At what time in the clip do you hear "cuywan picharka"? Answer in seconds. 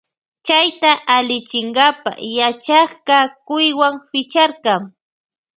3.47-4.73